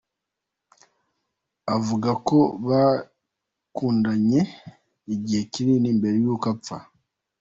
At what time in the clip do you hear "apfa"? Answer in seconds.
6.55-6.77